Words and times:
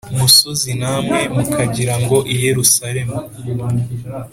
musozi 0.19 0.71
namwe 0.81 1.19
mukagira 1.35 1.93
ngo 2.03 2.17
i 2.33 2.35
Yerusalemu 2.45 3.17